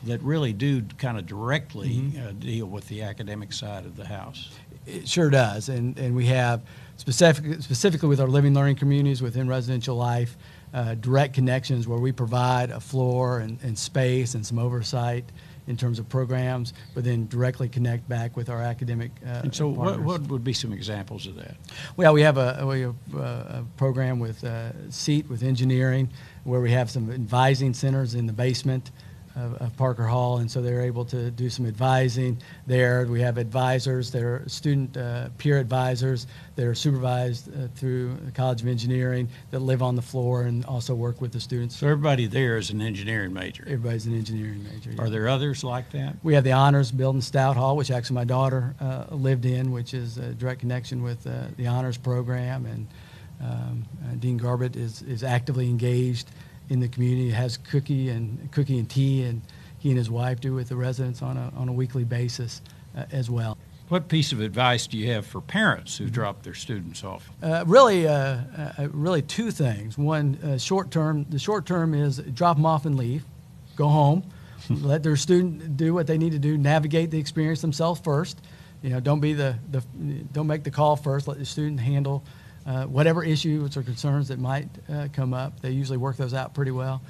that 0.05 0.23
really 0.23 0.53
do 0.53 0.83
kind 0.99 1.19
of 1.19 1.27
directly 1.27 1.89
Mm-hmm. 1.89 2.29
uh, 2.29 2.33
deal 2.33 2.67
with 2.67 2.87
the 2.87 3.03
academic 3.03 3.53
side 3.53 3.85
of 3.87 3.97
the 3.97 4.07
house. 4.07 4.51
It 4.87 5.09
sure 5.09 5.31
does, 5.31 5.69
and 5.69 5.99
and 5.99 6.15
we 6.17 6.27
have 6.27 6.63
specific, 6.97 7.63
specifically 7.63 8.09
with 8.09 8.21
our 8.21 8.29
living 8.29 8.55
learning 8.55 8.77
communities 8.77 9.23
within 9.23 9.49
residential 9.49 9.97
life, 9.97 10.37
uh, 10.75 10.95
direct 10.95 11.35
connections 11.35 11.89
where 11.89 11.99
we 11.99 12.13
provide 12.13 12.71
a 12.71 12.81
floor 12.81 13.41
and, 13.41 13.59
and 13.63 13.79
space 13.79 14.35
and 14.35 14.45
some 14.45 14.59
oversight 14.59 15.25
in 15.67 15.77
terms 15.77 15.99
of 15.99 16.09
programs, 16.09 16.73
but 16.95 17.05
then 17.05 17.27
directly 17.29 17.69
connect 17.69 18.09
back 18.09 18.37
with 18.37 18.49
our 18.51 18.61
academic. 18.61 19.13
Uh, 19.25 19.41
And 19.45 19.55
so, 19.55 19.69
what, 19.69 19.77
partners. 19.85 20.07
what 20.07 20.21
would 20.29 20.45
be 20.45 20.53
some 20.53 20.73
examples 20.73 21.27
of 21.27 21.37
that? 21.37 21.57
Well, 21.97 22.13
we 22.13 22.23
have 22.23 22.39
a, 22.39 22.67
we 22.67 22.81
have 22.81 22.95
uh, 23.15 23.19
a 23.61 23.65
program 23.77 24.19
with 24.19 24.43
uh, 24.43 24.73
CEAT 24.91 25.29
with 25.29 25.43
engineering, 25.43 26.09
where 26.45 26.61
we 26.61 26.73
have 26.73 26.91
some 26.91 27.11
advising 27.13 27.73
centers 27.75 28.15
in 28.15 28.27
the 28.27 28.33
basement 28.33 28.91
of, 29.41 29.55
of 29.63 29.77
Parker 29.77 30.07
Hall, 30.07 30.39
and 30.39 30.51
so 30.51 30.61
they're 30.61 30.83
able 30.83 31.05
to 31.07 31.31
do 31.31 31.51
some 31.51 31.67
advising 31.67 32.39
there. 32.67 33.07
We 33.07 33.21
have 33.21 33.39
advisors, 33.39 34.11
that 34.13 34.23
are 34.23 34.45
student 34.49 34.97
uh, 34.97 35.29
peer 35.39 35.59
advisors 35.59 36.27
that 36.57 36.67
are 36.67 36.75
supervised 36.75 37.49
uh, 37.49 37.69
through 37.75 38.15
the 38.25 38.31
College 38.33 38.63
of 38.63 38.69
Engineering 38.69 39.29
that 39.51 39.61
live 39.61 39.83
on 39.83 39.97
the 39.97 40.03
floor 40.03 40.43
and 40.43 40.65
also 40.65 40.95
work 40.95 41.21
with 41.21 41.33
the 41.33 41.41
students. 41.41 41.77
So 41.77 41.87
everybody 41.87 42.27
there 42.27 42.57
is 42.57 42.71
an 42.71 42.81
engineering 42.81 43.33
major. 43.33 43.65
Everybody's 43.65 44.07
an 44.07 44.15
engineering 44.15 44.65
major. 44.65 44.93
yeah. 44.93 45.03
Are 45.03 45.11
there 45.11 45.29
others 45.29 45.65
like 45.65 45.91
that? 45.93 46.17
We 46.23 46.35
have 46.35 46.45
the 46.45 46.53
honors 46.53 46.91
building 46.91 47.21
Stout 47.21 47.57
Hall, 47.57 47.77
which 47.77 47.91
actually 47.91 48.17
my 48.17 48.25
daughter 48.25 48.75
uh, 48.81 49.05
lived 49.11 49.47
in, 49.47 49.73
which 49.73 49.95
is 49.95 50.19
a 50.19 50.35
direct 50.35 50.61
connection 50.61 51.03
with 51.03 51.27
uh, 51.27 51.45
the 51.57 51.67
honors 51.67 51.97
program. 51.97 52.67
And 52.67 52.87
um, 53.43 53.85
uh, 54.05 54.15
Dean 54.19 54.39
Garbutt 54.39 54.77
is, 54.77 55.03
is 55.03 55.25
actively 55.25 55.69
engaged 55.69 56.31
in 56.71 56.81
the 56.81 56.89
community. 56.89 57.31
Has 57.31 57.59
cookie 57.59 58.09
and 58.09 58.51
cookie 58.51 58.79
and 58.79 58.89
tea 58.89 59.25
and 59.25 59.43
he 59.79 59.89
and 59.91 59.99
his 59.99 60.11
wife 60.11 60.41
do 60.41 60.55
with 60.55 60.69
the 60.69 60.77
residents 60.77 61.23
on 61.23 61.37
a, 61.37 61.53
on 61.57 61.69
a 61.69 61.73
weekly 61.73 62.05
basis 62.05 62.63
uh, 62.97 63.05
as 63.13 63.29
well. 63.31 63.59
What 63.89 64.07
piece 64.07 64.31
of 64.31 64.41
advice 64.41 64.87
do 64.87 64.97
you 64.97 65.11
have 65.13 65.27
for 65.27 65.41
parents 65.41 65.99
who 65.99 66.09
drop 66.09 66.45
their 66.45 66.55
students 66.55 67.03
off? 67.03 67.29
Uh, 67.43 67.65
really, 67.67 68.07
uh, 68.07 68.13
uh, 68.13 68.89
really 68.93 69.21
two 69.21 69.51
things. 69.51 69.99
One, 69.99 70.39
uh, 70.45 70.59
short 70.59 70.93
term. 70.93 71.27
The 71.29 71.41
short 71.41 71.67
term 71.67 71.93
is 71.93 72.19
drop 72.19 72.57
them 72.57 72.67
off 72.67 72.87
and 72.87 72.97
leave, 72.97 73.25
go 73.75 73.89
home, 73.89 74.23
let 74.71 75.03
their 75.03 75.17
student 75.17 75.77
do 75.77 75.93
what 75.93 76.07
they 76.07 76.19
need 76.19 76.33
to 76.33 76.39
do, 76.39 76.57
navigate 76.57 77.11
the 77.11 77.19
experience 77.19 77.63
themselves 77.63 78.01
first. 78.01 78.39
You 78.83 78.91
know, 78.91 79.01
don't 79.01 79.21
be 79.21 79.33
the, 79.33 79.57
the 79.71 79.83
don't 80.33 80.47
make 80.47 80.63
the 80.63 80.71
call 80.71 80.95
first. 80.95 81.27
Let 81.27 81.39
the 81.39 81.45
student 81.45 81.81
handle 81.81 82.23
uh, 82.67 82.85
whatever 82.85 83.25
issues 83.25 83.77
or 83.77 83.83
concerns 83.83 84.29
that 84.29 84.39
might 84.39 84.69
uh, 84.93 85.09
come 85.13 85.35
up. 85.35 85.61
They 85.61 85.71
usually 85.71 85.99
work 85.99 86.17
those 86.17 86.35
out 86.35 86.55
pretty 86.55 86.71
well. 86.71 87.03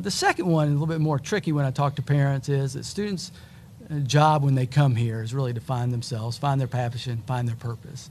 the 0.00 0.10
second 0.10 0.46
one, 0.46 0.68
a 0.68 0.70
little 0.70 0.86
bit 0.86 1.00
more 1.00 1.18
tricky 1.18 1.52
when 1.52 1.66
I 1.66 1.70
talk 1.70 1.96
to 1.96 2.02
parents, 2.02 2.48
is 2.48 2.72
that 2.72 2.84
students 2.84 3.32
job 4.00 4.44
when 4.44 4.54
they 4.54 4.66
come 4.66 4.96
here 4.96 5.22
is 5.22 5.34
really 5.34 5.52
to 5.52 5.60
find 5.60 5.92
themselves, 5.92 6.38
find 6.38 6.60
their 6.60 6.68
passion, 6.68 7.22
find 7.26 7.46
their 7.46 7.56
purpose. 7.56 8.10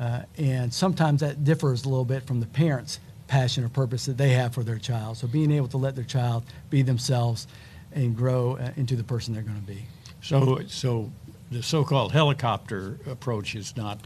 Uh, 0.00 0.22
and 0.36 0.72
sometimes 0.72 1.20
that 1.20 1.44
differs 1.44 1.84
a 1.84 1.88
little 1.88 2.04
bit 2.04 2.26
from 2.26 2.40
the 2.40 2.46
parents' 2.46 3.00
passion 3.26 3.64
or 3.64 3.68
purpose 3.68 4.06
that 4.06 4.16
they 4.16 4.30
have 4.30 4.54
for 4.54 4.62
their 4.62 4.78
child. 4.78 5.16
So 5.16 5.26
being 5.26 5.50
able 5.50 5.68
to 5.68 5.76
let 5.76 5.94
their 5.96 6.04
child 6.04 6.44
be 6.70 6.82
themselves 6.82 7.46
and 7.92 8.16
grow 8.16 8.56
uh, 8.56 8.70
into 8.76 8.96
the 8.96 9.04
person 9.04 9.34
they're 9.34 9.42
going 9.42 9.60
to 9.60 9.66
be. 9.66 9.84
So, 10.22 10.60
so 10.66 11.10
the 11.50 11.62
so-called 11.62 12.12
helicopter 12.12 12.98
approach 13.06 13.54
is 13.54 13.76
not 13.76 14.00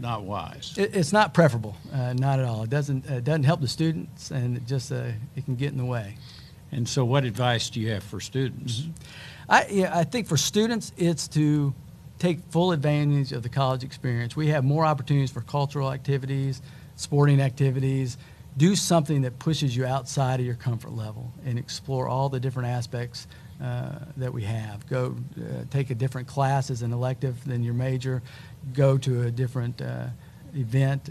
not 0.00 0.24
wise. 0.24 0.74
It, 0.76 0.94
it's 0.94 1.12
not 1.12 1.34
preferable, 1.34 1.76
uh, 1.92 2.12
not 2.14 2.38
at 2.38 2.44
all. 2.44 2.62
It 2.62 2.70
doesn't 2.70 3.06
it 3.06 3.24
doesn't 3.24 3.44
help 3.44 3.60
the 3.60 3.68
students, 3.68 4.30
and 4.30 4.56
it 4.56 4.66
just 4.66 4.92
uh, 4.92 5.12
it 5.36 5.44
can 5.44 5.56
get 5.56 5.72
in 5.72 5.78
the 5.78 5.84
way. 5.84 6.16
And 6.72 6.88
so, 6.88 7.04
what 7.04 7.24
advice 7.24 7.70
do 7.70 7.80
you 7.80 7.90
have 7.90 8.02
for 8.02 8.20
students? 8.20 8.80
Mm-hmm. 8.80 8.90
I, 9.48 9.66
yeah, 9.70 9.96
I 9.96 10.04
think 10.04 10.26
for 10.26 10.36
students, 10.36 10.92
it's 10.96 11.28
to 11.28 11.74
take 12.18 12.40
full 12.50 12.72
advantage 12.72 13.32
of 13.32 13.42
the 13.42 13.48
college 13.48 13.84
experience. 13.84 14.34
We 14.34 14.48
have 14.48 14.64
more 14.64 14.84
opportunities 14.84 15.30
for 15.30 15.42
cultural 15.42 15.92
activities, 15.92 16.62
sporting 16.96 17.40
activities. 17.40 18.16
Do 18.56 18.76
something 18.76 19.22
that 19.22 19.38
pushes 19.38 19.76
you 19.76 19.84
outside 19.84 20.40
of 20.40 20.46
your 20.46 20.54
comfort 20.54 20.92
level 20.92 21.32
and 21.44 21.58
explore 21.58 22.08
all 22.08 22.28
the 22.28 22.40
different 22.40 22.68
aspects 22.68 23.26
uh, 23.62 23.98
that 24.16 24.32
we 24.32 24.42
have. 24.42 24.86
Go 24.88 25.16
uh, 25.36 25.64
take 25.70 25.90
a 25.90 25.94
different 25.94 26.26
class 26.26 26.70
as 26.70 26.82
an 26.82 26.92
elective 26.92 27.44
than 27.44 27.62
your 27.62 27.74
major. 27.74 28.22
Go 28.72 28.98
to 28.98 29.22
a 29.22 29.30
different 29.30 29.80
uh, 29.80 30.06
event. 30.54 31.10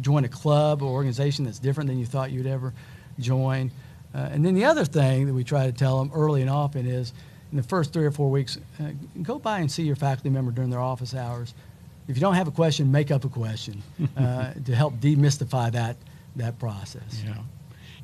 Join 0.00 0.24
a 0.24 0.28
club 0.28 0.82
or 0.82 0.90
organization 0.90 1.44
that's 1.44 1.58
different 1.58 1.88
than 1.88 1.98
you 1.98 2.06
thought 2.06 2.30
you'd 2.30 2.46
ever 2.46 2.74
join. 3.18 3.70
Uh, 4.14 4.28
and 4.32 4.44
then 4.44 4.54
the 4.54 4.64
other 4.64 4.84
thing 4.84 5.26
that 5.26 5.34
we 5.34 5.44
try 5.44 5.66
to 5.66 5.72
tell 5.72 5.98
them 5.98 6.10
early 6.14 6.40
and 6.40 6.50
often 6.50 6.86
is 6.86 7.12
in 7.50 7.56
the 7.56 7.62
first 7.62 7.92
three 7.92 8.04
or 8.04 8.10
four 8.10 8.30
weeks, 8.30 8.58
uh, 8.80 8.90
go 9.22 9.38
by 9.38 9.60
and 9.60 9.70
see 9.70 9.82
your 9.82 9.96
faculty 9.96 10.30
member 10.30 10.50
during 10.50 10.70
their 10.70 10.80
office 10.80 11.14
hours. 11.14 11.54
If 12.08 12.16
you 12.16 12.20
don't 12.20 12.34
have 12.34 12.48
a 12.48 12.52
question, 12.52 12.90
make 12.90 13.10
up 13.10 13.24
a 13.24 13.28
question 13.28 13.82
uh, 14.16 14.52
to 14.64 14.74
help 14.74 14.94
demystify 14.94 15.72
that 15.72 15.96
that 16.36 16.58
process. 16.58 17.22
Yeah. 17.24 17.34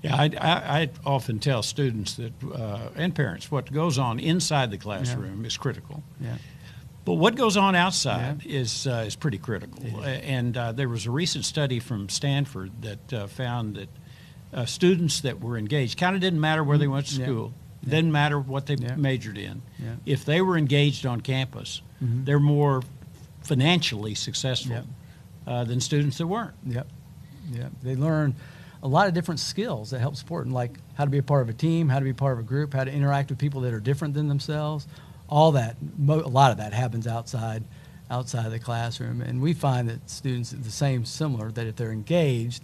Yeah, 0.02 0.16
I, 0.16 0.25
I, 0.38 0.80
I 0.80 0.90
often 1.06 1.38
tell 1.38 1.62
students 1.62 2.14
that 2.14 2.33
uh, 2.54 2.90
and 2.94 3.14
parents 3.14 3.50
what 3.50 3.73
goes 3.73 3.97
on 3.99 4.18
inside 4.21 4.71
the 4.71 4.76
classroom 4.76 5.40
yeah. 5.40 5.47
is 5.47 5.56
critical. 5.56 6.02
Yeah. 6.21 6.37
But 7.04 7.14
what 7.14 7.37
goes 7.37 7.56
on 7.56 7.75
outside 7.75 8.42
yeah. 8.44 8.61
is 8.61 8.87
uh, 8.87 9.04
is 9.06 9.16
pretty 9.16 9.38
critical. 9.38 9.84
And 10.04 10.56
uh, 10.56 10.73
there 10.73 10.88
was 10.88 11.06
a 11.06 11.11
recent 11.11 11.44
study 11.44 11.78
from 11.78 12.08
Stanford 12.08 12.70
that 12.82 13.12
uh, 13.12 13.26
found 13.26 13.76
that 13.76 13.88
uh, 14.54 14.64
students 14.64 15.20
that 15.20 15.40
were 15.40 15.58
engaged 15.58 15.99
kind 15.99 16.14
of 16.14 16.23
didn't 16.23 16.40
matter 16.40 16.64
where 16.64 16.78
they 16.78 16.87
went 16.87 17.06
to 17.06 17.14
school. 17.14 17.52
Yeah. 17.82 17.90
Doesn't 17.90 18.12
matter 18.12 18.40
what 18.40 18.64
they 18.64 18.76
yeah. 18.76 18.96
majored 18.96 19.37
in. 19.37 19.61
Yeah. 19.78 19.96
If 20.06 20.25
they 20.25 20.40
were 20.40 20.56
engaged 20.56 21.04
on 21.04 21.20
campus, 21.20 21.82
mm-hmm. 22.02 22.25
they're 22.25 22.38
more 22.38 22.82
financially 23.42 24.14
successful 24.14 24.84
uh, 25.46 25.64
than 25.64 25.80
students 25.80 26.16
that 26.18 26.26
weren't. 26.26 26.54
Yep. 26.66 26.88
Yep. 27.52 27.73
They 27.82 27.96
learn 27.96 28.34
a 28.82 28.88
lot 28.88 29.08
of 29.08 29.14
different 29.14 29.40
skills 29.40 29.90
that 29.90 29.99
help 29.99 30.16
support, 30.16 30.44
them, 30.44 30.54
like 30.54 30.78
how 30.94 31.04
to 31.04 31.11
be 31.11 31.18
a 31.18 31.23
part 31.23 31.42
of 31.42 31.50
a 31.50 31.52
team, 31.52 31.90
how 31.90 31.99
to 31.99 32.04
be 32.04 32.14
part 32.14 32.34
of 32.34 32.38
a 32.38 32.42
group, 32.42 32.73
how 32.73 32.84
to 32.84 32.90
interact 32.90 33.28
with 33.28 33.38
people 33.38 33.62
that 33.62 33.75
are 33.75 33.80
different 33.80 34.14
than 34.14 34.28
themselves. 34.28 34.87
All 35.28 35.52
that, 35.52 35.76
a 36.09 36.12
lot 36.12 36.50
of 36.50 36.59
that 36.59 36.73
happens 36.73 37.07
outside, 37.07 37.64
outside 38.11 38.47
of 38.47 38.52
the 38.52 38.59
classroom, 38.59 39.21
and 39.21 39.40
we 39.40 39.54
find 39.54 39.88
that 39.88 40.11
students 40.11 40.50
the 40.50 40.71
same, 40.71 41.04
similar. 41.04 41.50
That 41.50 41.66
if 41.66 41.76
they're 41.76 41.93
engaged, 41.93 42.62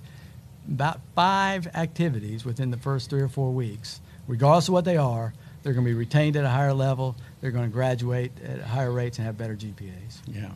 about 0.69 1.01
five 1.15 1.67
activities 1.69 2.45
within 2.45 2.71
the 2.71 2.77
first 2.77 3.11
three 3.11 3.23
or 3.23 3.29
four 3.29 3.51
weeks 3.51 4.01
regardless 4.31 4.69
of 4.69 4.75
what 4.75 4.85
they 4.85 4.97
are, 4.97 5.35
they're 5.63 5.73
going 5.73 5.85
to 5.85 5.91
be 5.91 5.95
retained 5.95 6.37
at 6.37 6.45
a 6.45 6.49
higher 6.49 6.73
level. 6.73 7.17
They're 7.41 7.51
going 7.51 7.69
to 7.69 7.73
graduate 7.73 8.33
at 8.43 8.61
higher 8.61 8.93
rates 8.93 9.19
and 9.19 9.27
have 9.27 9.37
better 9.37 9.57
GPAs. 9.57 10.21
Yeah. 10.27 10.51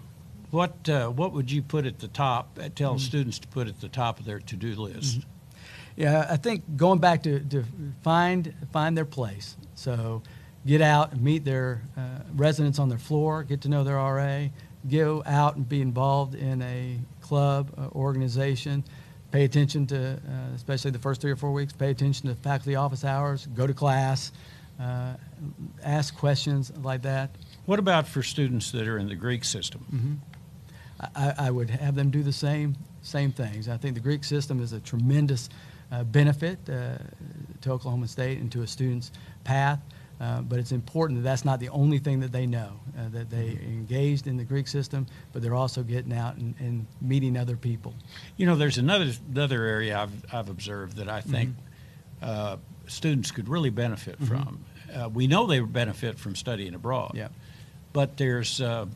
What 0.51 0.89
uh, 0.89 1.09
what 1.09 1.33
would 1.33 1.51
you 1.51 1.63
put 1.63 1.85
at 1.85 1.99
the 1.99 2.09
top? 2.09 2.59
Uh, 2.59 2.69
tell 2.75 2.93
mm-hmm. 2.93 2.99
students 3.01 3.41
to 3.41 3.49
put 3.49 3.67
at 3.67 3.81
the 3.81 3.89
top 3.89 4.21
of 4.21 4.25
their 4.25 4.39
to 4.39 4.57
do 4.57 4.75
list. 4.77 5.21
Mm-hmm. 5.21 5.29
Yeah, 5.97 6.27
I 6.31 6.37
think 6.37 6.77
going 6.77 7.01
back 7.01 7.25
to, 7.25 7.41
to 7.41 7.65
find 8.03 8.55
find 8.73 8.97
their 8.97 9.05
place. 9.05 9.57
So 9.75 10.23
get 10.67 10.81
out 10.81 11.13
and 11.13 11.23
meet 11.23 11.45
their 11.45 11.83
uh, 11.97 12.21
residents 12.35 12.79
on 12.79 12.89
their 12.89 12.99
floor, 12.99 13.43
get 13.43 13.63
to 13.63 13.69
know 13.69 13.85
their 13.85 13.97
RA, 13.97 14.49
go 14.91 15.23
out 15.27 15.57
and 15.57 15.69
be 15.69 15.81
involved 15.81 16.35
in 16.35 16.63
a 16.63 16.99
club, 17.21 17.73
uh, 17.79 17.89
organization 17.97 18.85
pay 19.35 19.43
attention 19.43 19.85
to, 19.85 20.13
uh, 20.13 20.55
especially 20.55 20.93
the 20.93 20.99
first 21.01 21.21
three 21.21 21.33
or 21.33 21.37
four 21.37 21.53
weeks, 21.53 21.73
pay 21.73 21.91
attention 21.91 22.29
to 22.29 22.37
faculty 22.37 22.77
office 22.77 23.05
hours, 23.05 23.47
go 23.47 23.67
to 23.67 23.75
class, 23.75 24.31
uh, 24.79 25.15
ask 25.83 26.17
questions 26.17 26.73
like 26.83 27.03
that. 27.03 27.31
What 27.67 27.81
about 27.81 28.07
for 28.07 28.23
students 28.23 28.71
that 28.71 28.87
are 28.87 28.97
in 28.97 29.09
the 29.09 29.17
Greek 29.17 29.43
system? 29.43 29.85
Mm-hmm. 29.93 31.09
I, 31.17 31.49
I, 31.49 31.51
would 31.51 31.69
have 31.69 31.97
them 31.97 32.11
do 32.11 32.23
the 32.23 32.33
same 32.33 32.77
same 33.03 33.33
things. 33.33 33.69
I 33.69 33.77
think 33.77 33.95
the 33.95 34.01
Greek 34.01 34.23
system 34.23 34.63
is 34.63 34.73
a 34.73 34.79
tremendous 34.79 35.51
uh, 35.91 36.05
benefit 36.05 36.59
uh, 36.71 36.99
to 37.63 37.73
Oklahoma 37.73 38.07
State 38.07 38.39
and 38.39 38.53
to 38.53 38.63
a 38.63 38.69
student's 38.69 39.11
path. 39.43 39.81
Uh, 40.25 40.41
but 40.41 40.59
it's 40.59 40.73
important 40.73 41.19
that 41.19 41.29
that's 41.29 41.45
not 41.45 41.61
the 41.61 41.69
only 41.69 41.99
thing 41.99 42.21
that 42.21 42.33
they 42.33 42.47
know, 42.47 42.81
uh, 42.99 43.09
that 43.11 43.29
they 43.29 43.59
engaged 43.63 44.27
in 44.27 44.39
the 44.39 44.45
Greek 44.45 44.67
system, 44.67 45.07
but 45.33 45.43
they're 45.43 45.55
also 45.55 45.83
getting 45.83 46.15
out 46.15 46.37
and, 46.37 46.55
and, 46.61 46.87
meeting 47.03 47.37
other 47.37 47.57
people. 47.57 47.95
You 48.39 48.47
know, 48.47 48.57
there's 48.57 48.79
another 48.79 49.13
another 49.31 49.65
area 49.65 49.99
I've, 49.99 50.25
I've 50.33 50.49
observed 50.49 50.97
that 50.97 51.11
I 51.11 51.21
think 51.21 51.51
mm-hmm. 51.51 52.25
uh, 52.31 52.57
students 52.87 53.33
could 53.33 53.51
really 53.51 53.69
benefit 53.69 54.15
mm-hmm. 54.15 54.25
from. 54.25 54.65
Uh, 54.95 55.09
we 55.11 55.27
know 55.27 55.47
they 55.47 55.61
benefit 55.61 56.19
from 56.19 56.37
studying 56.37 56.75
abroad. 56.75 57.13
Yeah. 57.15 57.29
But 57.93 58.17
there's 58.17 58.63
uh, 58.63 58.87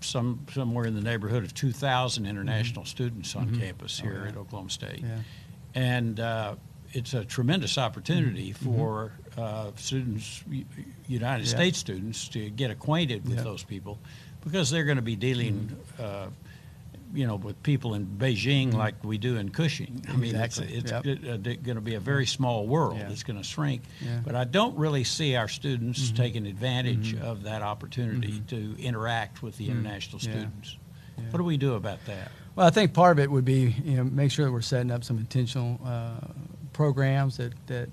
some 0.00 0.46
somewhere 0.52 0.86
in 0.86 0.94
the 0.94 1.02
neighborhood 1.02 1.42
of 1.42 1.52
2,000 1.52 2.26
international 2.26 2.84
mm-hmm. 2.84 2.88
students 2.88 3.34
on 3.34 3.48
mm-hmm. 3.48 3.60
campus 3.60 3.98
here 3.98 4.18
oh, 4.20 4.22
yeah. 4.22 4.28
at 4.30 4.36
Oklahoma 4.36 4.70
State, 4.70 5.02
yeah. 5.02 5.18
and 5.74 6.20
it's 6.92 7.12
a 7.12 7.24
tremendous 7.24 7.76
opportunity 7.76 8.52
mm-hmm. 8.52 8.76
for 8.76 9.12
uh, 9.36 9.70
students, 9.76 10.42
United 11.06 11.46
yeah. 11.46 11.54
States 11.54 11.78
students, 11.78 12.28
to 12.28 12.50
get 12.50 12.70
acquainted 12.70 13.28
with 13.28 13.38
yeah. 13.38 13.44
those 13.44 13.62
people 13.62 13.98
because 14.44 14.70
they're 14.70 14.84
going 14.84 14.96
to 14.96 15.02
be 15.02 15.16
dealing, 15.16 15.76
mm-hmm. 15.98 16.02
uh, 16.02 16.26
you 17.12 17.26
know, 17.26 17.36
with 17.36 17.60
people 17.62 17.94
in 17.94 18.06
Beijing 18.06 18.68
mm-hmm. 18.68 18.76
like 18.76 19.02
we 19.04 19.18
do 19.18 19.36
in 19.36 19.48
Cushing. 19.50 20.04
I 20.08 20.16
mean, 20.16 20.34
exactly. 20.34 20.74
it's, 20.74 20.90
it's 20.90 21.06
yep. 21.06 21.28
Uh, 21.28 21.36
going 21.36 21.76
to 21.76 21.80
be 21.80 21.94
a 21.94 22.00
very 22.00 22.26
small 22.26 22.66
world. 22.66 22.98
Yeah. 22.98 23.10
It's 23.10 23.22
going 23.22 23.38
to 23.38 23.44
shrink. 23.44 23.82
But 24.24 24.34
I 24.34 24.44
don't 24.44 24.76
really 24.76 25.04
see 25.04 25.36
our 25.36 25.48
students 25.48 26.00
mm-hmm. 26.00 26.16
taking 26.16 26.46
advantage 26.46 27.14
mm-hmm. 27.14 27.24
of 27.24 27.44
that 27.44 27.62
opportunity 27.62 28.40
mm-hmm. 28.40 28.76
to 28.76 28.82
interact 28.82 29.42
with 29.42 29.56
the 29.56 29.68
international 29.68 30.20
students. 30.20 30.76
What 31.30 31.38
do 31.38 31.44
we 31.44 31.56
do 31.56 31.74
about 31.74 32.04
that? 32.06 32.30
Well, 32.54 32.66
I 32.66 32.70
think 32.70 32.94
part 32.94 33.18
of 33.18 33.22
it 33.22 33.30
would 33.30 33.44
be, 33.44 33.74
you 33.84 33.96
know, 33.96 34.04
make 34.04 34.30
sure 34.30 34.46
that 34.46 34.52
we're 34.52 34.62
setting 34.62 34.90
up 34.90 35.04
some 35.04 35.18
intentional 35.18 35.78
uh, 35.84 36.20
programs 36.72 37.36
that, 37.36 37.52
that 37.66 37.90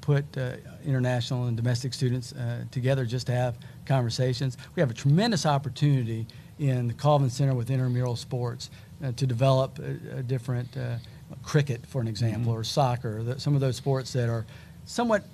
put 0.00 0.24
uh, 0.36 0.52
international 0.84 1.46
and 1.46 1.56
domestic 1.56 1.92
students 1.94 2.32
uh, 2.32 2.64
together 2.70 3.04
just 3.04 3.26
to 3.26 3.32
have 3.32 3.58
conversations. 3.86 4.56
We 4.74 4.80
have 4.80 4.90
a 4.90 4.94
tremendous 4.94 5.46
opportunity 5.46 6.26
in 6.58 6.88
the 6.88 6.94
Colvin 6.94 7.30
Center 7.30 7.54
with 7.54 7.70
intramural 7.70 8.16
sports 8.16 8.70
uh, 9.04 9.12
to 9.12 9.26
develop 9.26 9.78
a, 9.78 10.18
a 10.18 10.22
different 10.22 10.76
uh, 10.76 10.96
cricket, 11.42 11.84
for 11.86 12.00
an 12.00 12.08
example, 12.08 12.52
mm-hmm. 12.52 12.60
or 12.60 12.64
soccer, 12.64 13.22
the, 13.22 13.40
some 13.40 13.54
of 13.54 13.60
those 13.60 13.76
sports 13.76 14.12
that 14.12 14.28
are 14.28 14.46
somewhat 14.84 15.24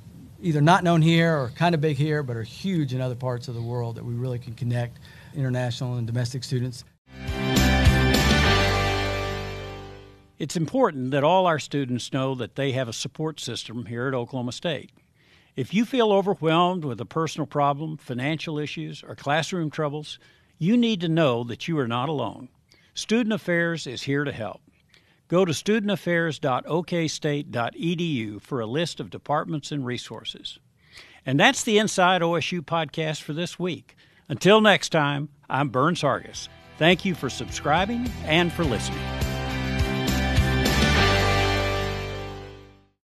either 0.41 0.61
not 0.61 0.83
known 0.83 1.01
here 1.01 1.37
or 1.37 1.53
kind 1.55 1.75
of 1.75 1.81
big 1.81 1.97
here, 1.97 2.23
but 2.23 2.37
are 2.37 2.43
huge 2.43 2.95
in 2.95 3.01
other 3.01 3.15
parts 3.15 3.47
of 3.49 3.55
the 3.55 3.63
world 3.63 3.97
that 3.97 4.05
we 4.05 4.15
really 4.15 4.39
can 4.39 4.55
connect 4.55 4.99
international 5.35 5.95
and 5.97 6.07
domestic 6.07 6.43
students. 6.43 6.85
It's 10.43 10.57
important 10.57 11.13
that 11.13 11.23
all 11.23 11.47
our 11.47 11.61
students 11.61 12.13
know 12.13 12.35
that 12.35 12.57
they 12.57 12.73
have 12.73 12.89
a 12.89 12.93
support 12.93 13.39
system 13.39 13.87
here 13.87 14.09
at 14.09 14.15
Oklahoma 14.15 14.51
State. 14.51 14.91
If 15.55 15.73
you 15.73 15.85
feel 15.85 16.11
overwhelmed 16.11 16.85
with 16.85 17.01
a 17.01 17.05
personal 17.05 17.47
problem, 17.47 17.97
financial 17.97 18.59
issues, 18.59 19.05
or 19.07 19.15
classroom 19.15 19.71
troubles, 19.71 20.19
you 20.59 20.77
need 20.77 21.01
to 21.03 21.09
know 21.09 21.45
that 21.45 21.69
you 21.69 21.79
are 21.79 21.87
not 21.87 22.09
alone. 22.09 22.49
Student 22.93 23.35
Affairs 23.35 23.87
is 23.87 24.03
here 24.03 24.25
to 24.25 24.33
help. 24.33 24.61
Go 25.29 25.45
to 25.45 25.53
studentaffairs.okstate.edu 25.53 28.43
for 28.43 28.61
a 28.61 28.67
list 28.67 28.99
of 28.99 29.11
departments 29.11 29.71
and 29.71 29.87
resources. 29.87 30.59
And 31.25 31.39
that's 31.39 31.63
the 31.63 31.79
Inside 31.79 32.21
OSU 32.21 32.63
podcast 32.63 33.23
for 33.23 33.33
this 33.33 33.61
week. 33.61 33.95
Until 34.29 34.61
next 34.61 34.89
time, 34.89 35.29
I'm 35.49 35.69
Burns 35.69 36.03
Hargis. 36.03 36.49
Thank 36.79 37.05
you 37.05 37.15
for 37.15 37.31
subscribing 37.31 38.11
and 38.25 38.53
for 38.53 38.65
listening. 38.65 39.22